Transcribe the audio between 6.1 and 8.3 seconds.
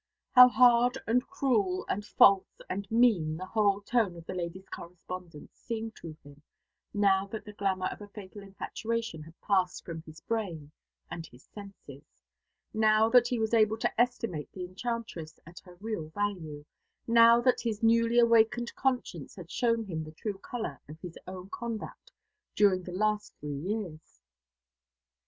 him, now that the glamour of a